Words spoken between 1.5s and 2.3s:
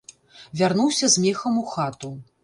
у хату.